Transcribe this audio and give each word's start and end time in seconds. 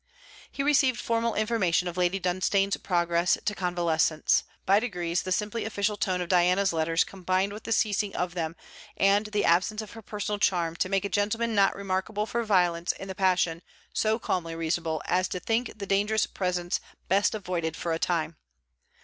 He 0.51 0.63
received 0.63 0.99
formal 0.99 1.35
information 1.35 1.87
of 1.87 1.95
Lady 1.95 2.17
Dunstane's 2.19 2.75
progress 2.77 3.37
to 3.45 3.53
convalescence. 3.53 4.43
By 4.65 4.79
degrees 4.79 5.21
the 5.21 5.31
simply 5.31 5.63
official 5.63 5.95
tone 5.95 6.21
of 6.21 6.29
Diana's 6.29 6.73
letters 6.73 7.03
combined 7.03 7.53
with 7.53 7.65
the 7.65 7.71
ceasing 7.71 8.15
of 8.15 8.33
them 8.33 8.55
and 8.97 9.27
the 9.27 9.45
absence 9.45 9.79
of 9.79 9.91
her 9.91 10.01
personal 10.01 10.39
charm 10.39 10.75
to 10.77 10.89
make 10.89 11.05
a 11.05 11.07
gentleman 11.07 11.53
not 11.53 11.75
remarkable 11.75 12.25
for 12.25 12.43
violence 12.43 12.93
in 12.93 13.09
the 13.09 13.13
passion 13.13 13.61
so 13.93 14.17
calmly 14.17 14.55
reasonable 14.55 15.03
as 15.05 15.27
to 15.27 15.39
think 15.39 15.77
the 15.77 15.85
dangerous 15.85 16.25
presence 16.25 16.79
best 17.07 17.35
avoided 17.35 17.77
for 17.77 17.93
a 17.93 17.99
time. 17.99 18.35